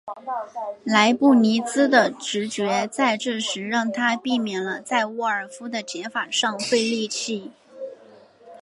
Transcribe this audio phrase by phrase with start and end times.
[0.83, 7.51] 莱布尼兹的直觉在这时让他避免了在沃尔夫的解法上费力气。